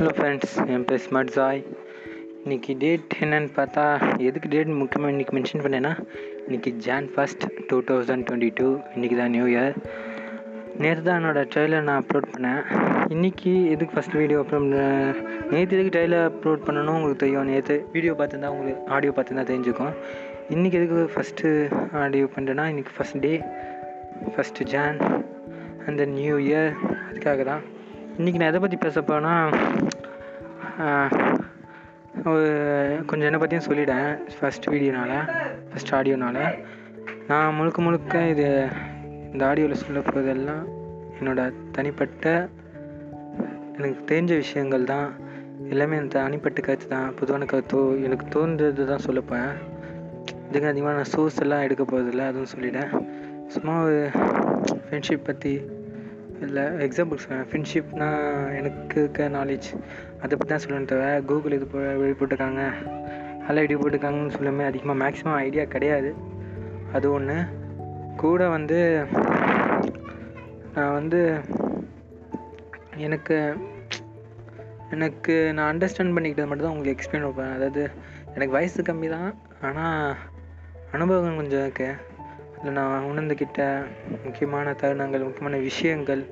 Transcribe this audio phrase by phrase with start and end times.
[0.00, 1.58] Hello friends என் பேர் smart Joy
[2.42, 3.82] இன்றைக்கி date என்னன்னு பார்த்தா
[4.28, 5.90] எதுக்கு டேட் முக்கியமாக இன்றைக்கி மென்ஷன் பண்ணேன்னா
[6.44, 9.74] இன்றைக்கி Jan first two thousand twenty two இன்றைக்கி தான் நியூ இயர்
[10.82, 12.62] நேற்று தான் என்னோடய ட்ரெயிலர் நான் அப்லோட் பண்ணேன்.
[13.14, 14.68] இன்றைக்கி எதுக்கு ஃபஸ்ட் வீடியோ அப்லோட்
[15.52, 17.50] நேற்று எதுக்கு ட்ரெயிலர் அப்லோட் பண்ணணும் உங்களுக்கு தெரியும்.
[17.52, 19.92] நேற்று வீடியோ பார்த்துருந்தா உங்களுக்கு ஆடியோ பார்த்துருந்தா தெரிஞ்சுக்கும்.
[20.56, 21.50] இன்றைக்கி எதுக்கு ஃபஸ்ட்டு
[22.04, 23.34] ஆடியோ பண்ணுறேன்னா இன்றைக்கி ஃபஸ்ட் டே
[24.36, 24.98] ஃபஸ்ட்டு ஜான்
[25.90, 26.72] அந்த நியூ இயர்
[27.08, 27.62] அதுக்காக தான்.
[28.20, 29.34] இன்றைக்கி நான் எதை பற்றி பேச போகிறேன்னா
[33.06, 34.08] கொஞ்சம் என்னை பற்றியும் சொல்லிவிட்டேன்
[34.40, 35.16] ஃபஸ்ட் வீடியோனால்
[35.70, 36.42] ஃபஸ்ட் ஆடியோனால்
[37.26, 38.68] நான் முழுக்க முழுக்க இது
[39.32, 40.62] இந்த ஆடியோவில் சொல்ல போகிறதெல்லாம்
[41.20, 42.48] என்னோடய தனிப்பட்ட
[43.76, 45.08] எனக்கு தெரிஞ்ச விஷயங்கள் தான்.
[45.68, 47.14] எல்லாமே அந்த தனிப்பட்ட கருத்து தான்.
[47.14, 49.50] பொதுவான கருத்தோ எனக்கு தோன்றது தான் சொல்லப்பேன்
[50.48, 52.90] இதுக்கு அதிகமாக நான் சோர்ஸ் எல்லாம் எடுக்க போகிறதில்ல அதுவும் சொல்லிவிட்டேன்
[53.46, 54.10] சும்மா ஒரு
[54.84, 55.52] ஃப்ரெண்ட்ஷிப் பற்றி
[56.40, 59.68] இல்லை எக்ஸாம்பிள் சொல்லுவேன் ஃப்ரெண்ட்ஷிப்னால் எனக்கு இருக்க நாலேஜ்
[60.20, 61.78] அதை பற்றி தான் சொல்லணும் தவிர கூகுள் இது போ
[62.20, 62.62] போட்டிருக்காங்க.
[63.46, 66.14] அதில் இப்படி போட்டிருக்காங்கன்னு சொல்லுமே அதிகமாக மேக்ஸிமம் ஐடியா கிடையாது.
[66.92, 67.36] அது ஒன்று
[68.16, 69.04] கூட வந்து
[70.74, 71.20] நான் வந்து
[72.96, 73.36] எனக்கு
[74.90, 77.90] எனக்கு நான் அண்டர்ஸ்டாண்ட் பண்ணிக்கிட்டது மட்டும் தான் உங்களுக்கு எக்ஸ்பிளைன் வைப்பேன் அதாவது
[78.34, 80.16] எனக்கு வயசு கம்மி தான் ஆனால்
[80.92, 81.98] அனுபவம் கொஞ்சம் இருக்குது
[82.58, 83.60] அதில் நான் உணர்ந்துக்கிட்ட
[84.24, 86.22] முக்கியமான தருணங்கள் முக்கியமான விஷயங்கள்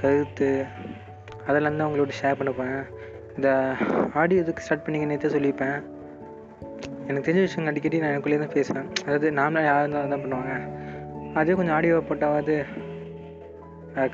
[0.00, 0.48] கருத்து
[1.46, 2.78] அதெல்லாம் தான் உங்களோட ஷேர் பண்ணிப்பேன்
[3.36, 3.48] இந்த
[4.20, 5.78] ஆடியோ எதுக்கு ஸ்டார்ட் பண்ணிங்க தான் சொல்லியிருப்பேன்.
[7.06, 8.88] எனக்கு தெரிஞ்ச விஷயம் அடிக்கடி நான் எனக்குள்ளேயே தான் பேசுவேன்.
[9.04, 10.54] அதாவது நாமளாக யாராக இருந்தாலும் தான் பண்ணுவாங்க.
[11.40, 12.56] அதே கொஞ்சம் ஆடியோ போட்டாவது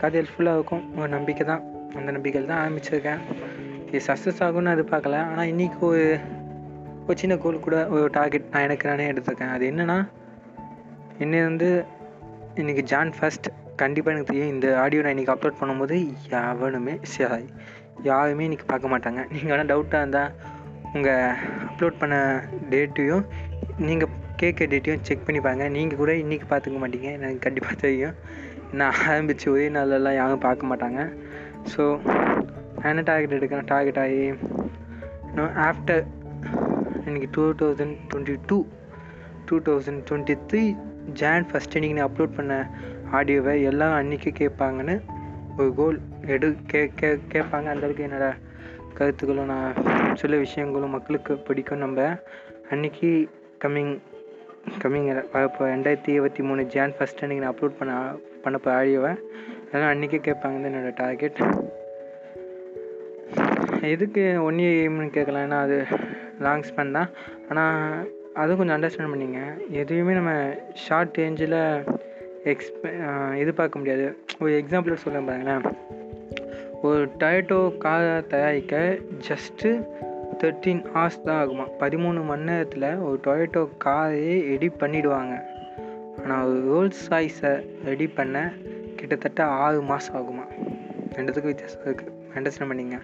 [0.01, 0.85] கதை ஹெல்ப்ஃபுல்லாக இருக்கும்.
[1.01, 1.63] ஒரு நம்பிக்கை தான்.
[1.99, 3.21] அந்த நம்பிக்கையில் தான் ஆரம்பிச்சிருக்கேன்.
[3.87, 6.19] இது சக்ஸஸ் ஆகும்னு அது பார்க்கல ஆனால் இன்றைக்கி ஒரு
[7.07, 9.55] ஒரு சின்ன கோல் கூட ஒரு டார்கெட் நான் எனக்கு நானே எடுத்திருக்கேன்.
[9.55, 9.99] அது என்னென்னா
[11.19, 11.85] என்னை வந்து
[12.55, 13.49] இன்றைக்கி ஜான் ஃபஸ்ட்
[13.83, 14.53] கண்டிப்பாக எனக்கு தெரியும்.
[14.55, 15.97] இந்த ஆடியோ நான் இன்றைக்கி அப்லோட் பண்ணும்போது
[16.41, 16.95] எவனுமே
[18.11, 19.21] யாருமே இன்றைக்கி பார்க்க மாட்டாங்க.
[19.33, 20.31] நீங்கள் வேணால் டவுட்டாக இருந்தால்
[20.95, 21.35] உங்கள்
[21.71, 22.17] அப்லோட் பண்ண
[22.73, 23.25] டேட்டையும்
[23.89, 25.67] நீங்கள் கேட்க டேட்டையும் செக் பண்ணி பாருங்க.
[25.77, 27.11] நீங்கள் கூட இன்றைக்கி பார்த்துக்க மாட்டீங்க.
[27.19, 28.17] எனக்கு கண்டிப்பாக தெரியும்.
[28.81, 31.01] நான் ஆரம்பித்து ஒரே நாளெல்லாம் யாரும் பார்க்க மாட்டாங்க.
[31.73, 31.83] ஸோ
[32.77, 34.23] நான் என்ன டார்கெட் எடுக்கிறேன் டார்கெட் ஆகி
[35.31, 36.03] இன்னும் ஆஃப்டர்
[37.09, 38.59] இன்றைக்கி two thousand twenty two
[39.49, 40.63] two thousand twenty three
[41.21, 42.55] Jan first இன்றைக்கி நான் அப்லோட் பண்ண
[43.17, 44.95] ஆடியோவை எல்லாம் அன்றைக்கி கேட்பாங்கன்னு
[45.59, 45.99] ஒரு கோல்
[46.35, 47.67] எடு கே கே கேட்பாங்க.
[47.73, 48.35] அந்தளவுக்கு என்னோடய
[48.95, 49.73] கருத்துக்களும் நான்
[50.15, 51.83] சில விஷயங்களும் மக்களுக்கு பிடிக்கும்.
[51.85, 52.01] நம்ம
[52.71, 53.11] அன்றைக்கி
[53.65, 53.93] கம்மிங்
[54.83, 55.09] கம்மிங்
[55.43, 57.95] இப்போ ரெண்டாயிரத்தி இருபத்தி மூணு ஜான் ஃபஸ்ட் அன்றைக்கி நான் அப்லோட் பண்ண
[58.45, 59.13] பண்ணப்போ ஆடியோவை
[59.67, 61.41] அதெல்லாம் அன்றைக்கி கேட்பாங்கன்னு என்னோடய டார்கெட்
[63.95, 65.45] எதுக்கு ஒன் இயர் எய்ம்னு கேட்கலாம்.
[65.47, 65.77] ஏன்னா அது
[66.41, 67.11] லாங் ஸ்பேன் தான்.
[67.51, 69.41] ஆனால் அதுவும் கொஞ்சம் அண்டர்ஸ்டாண்ட் பண்ணிங்க.
[69.83, 70.33] எதுவுமே நம்ம
[70.87, 71.59] ஷார்ட் ரேஞ்சில்
[72.45, 72.91] எக்ஸ்பெ
[73.37, 74.17] எதிர்பார்க்க முடியாது.
[74.41, 75.75] ஒரு எக்ஸாம்பிள் சொல்ல பாருங்களேன்.
[76.83, 79.87] ஒரு டயட்டோ காரை தயாரிக்க ஜஸ்ட்டு
[80.39, 81.67] தேர்ட்டீன் ஹார்ஸ் தான் ஆகுமா?
[81.81, 85.41] பதிமூணு மணி நேரத்தில் ஒரு டொயட்டோ காரையே எடிட் பண்ணிவிடுவாங்க
[86.23, 88.53] ஆனால் ஒரு ரோல்ஸ் ராய்ஸை ரெடி பண்ண
[88.97, 90.45] கிட்டத்தட்ட ஆறு மாதம் ஆகுமா?
[91.15, 93.01] ரெண்டுத்துக்கும் வித்தியாசம் இருக்குது அண்டர்ஸ்டாண்ட் பண்ணிங்க.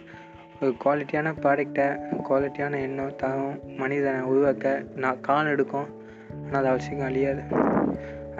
[0.61, 1.99] ஒரு குவாலிட்டியான ப்ராடக்டை
[2.31, 5.87] குவாலிட்டியான எண்ணம் தரம் மனிதனை உருவாக்க நான் கால் எடுக்கும்.
[6.31, 7.41] ஆனால் அது அவசியம் அழியாது.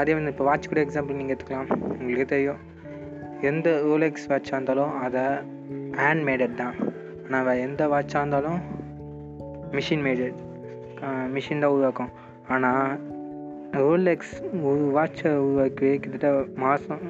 [0.01, 1.71] அதே வந்து இப்போ வாட்ச் கூட எக்ஸாம்பிள் நீங்கள் எடுத்துக்கலாம்.
[1.99, 2.61] உங்களுக்கே தெரியும்.
[3.51, 5.25] எந்த ரோலெக்ஸ் வாட்சாக இருந்தாலும் அதை
[6.01, 6.77] ஹேண்ட் மேடட் தான்
[7.31, 8.61] ஆனால் எந்த வாட்சாக இருந்தாலும்
[9.77, 10.39] மிஷின் மேடட்
[11.35, 12.13] மிஷின் தான் உருவாக்கும்.
[12.49, 13.01] ஆனால்
[13.81, 14.35] ரோலெக்ஸ்
[14.69, 17.05] ஒரு வாட்சை உருவாக்கி கிட்டத்தட்ட மாதம்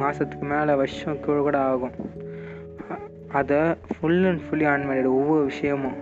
[0.00, 1.94] மாதத்துக்கு மேலே வருஷம் கூட கூட ஆகும்.
[3.40, 3.60] அதை
[3.92, 5.98] ஃபுல் அண்ட் ஃபுல்லி ஆன்மேடட் ஒவ்வொரு விஷயமும்.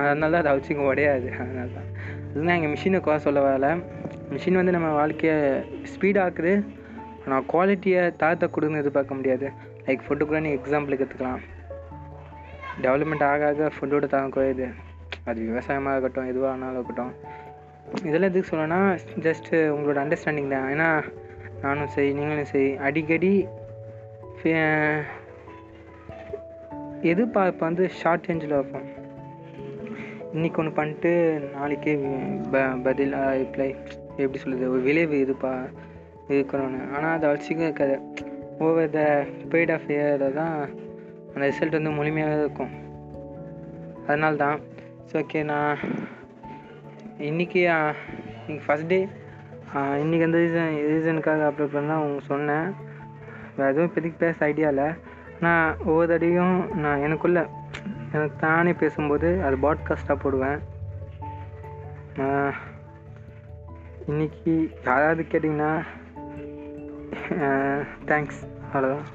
[0.00, 1.28] அதனால தான் அதை வச்சுக்க உடையாது.
[1.42, 1.88] அதனால தான்.
[2.34, 3.68] இதுதான் எங்கள் மிஷினை குறை சொல்ல வரல.
[4.32, 5.40] மிஷின் வந்து நம்ம வாழ்க்கையை
[5.92, 6.52] ஸ்பீடாக்குது
[7.24, 9.48] ஆனால் குவாலிட்டியை தாழ்த்த கொடுன்னு எதிர்பார்க்க முடியாது.
[9.86, 11.42] லைக் ஃபுட்டு கூட நீங்கள் எக்ஸாம்பிளுக்கு எடுத்துக்கலாம்.
[12.82, 14.68] டெவலப்மெண்ட் ஆக ஆக ஃபுட்டோட தரம் குறையுது.
[15.24, 17.12] அது விவசாயமாக இருக்கட்டும் எதுவாக ஆனாலும் இருக்கட்டும்.
[18.08, 18.80] இதெல்லாம் எதுக்கு சொல்லணும்னா
[19.26, 20.68] ஜஸ்ட்டு உங்களோட அண்டர்ஸ்டாண்டிங் தான்.
[20.74, 20.88] ஏன்னா
[21.62, 23.34] நானும் சரி நீங்களும் சரி அடிக்கடி
[27.10, 28.88] எதிர்பார்ப்பு வந்து ஷார்ட் ரேஞ்சில் வைப்போம்.
[30.34, 31.10] இன்றைக்கி ஒன்று பண்ணிட்டு
[31.54, 31.94] நாளைக்கே
[32.52, 33.66] ப பதில் ரிப்ளை
[34.22, 35.50] எப்படி சொல்லுது ஒரு விளைவு இதுப்பா
[36.34, 37.96] இருக்கணும்னு ஆனால் அதை வச்சுக்க இருக்காது.
[38.66, 39.00] ஓவர் த
[39.50, 40.56] பீரியட் ஆஃப் இயரில் தான்
[41.32, 42.72] அந்த ரிசல்ட் வந்து முழுமையாக இருக்கும்.
[44.06, 44.58] அதனால தான்
[45.10, 45.82] ஸோ ஓகே நான்
[47.30, 47.60] இன்றைக்கி
[48.40, 49.00] இன்னைக்கு ஃபஸ்ட் டே
[50.02, 52.68] இன்றைக்கி எந்த ரீசன் ரீசனுக்காக அப்லோட் பண்ணால் அவங்க சொன்னேன்.
[53.58, 54.88] வேறு எதுவும் இப்போதைக்கு பேச ஐடியா இல்லை.
[55.46, 57.44] நான் ஒவ்வொரு அடியும் நான் எனக்குள்ளே
[58.12, 60.58] எனக்கு தானே பேசும்போது அது பாட்காஸ்ட்டாக போடுவேன்.
[64.08, 65.82] இன்றைக்கி யாராவது கேட்டிங்கன்னா
[68.06, 68.40] தேங்க்ஸ்
[68.72, 69.06] அவ்வளோதான்